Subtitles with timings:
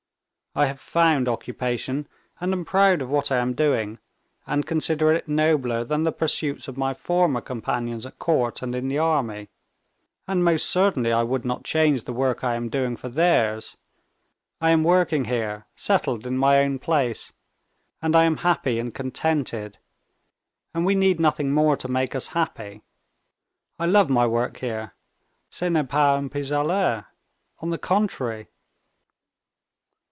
[0.53, 2.09] I have found occupation,
[2.41, 3.99] and am proud of what I am doing
[4.45, 8.89] and consider it nobler than the pursuits of my former companions at court and in
[8.89, 9.47] the army.
[10.27, 13.77] And most certainly I would not change the work I am doing for theirs.
[14.59, 17.31] I am working here, settled in my own place,
[18.01, 19.77] and I am happy and contented,
[20.73, 22.81] and we need nothing more to make us happy.
[23.79, 24.95] I love my work here.
[25.49, 27.05] Ce n'est pas un pis aller,
[27.61, 28.49] on the contrary...."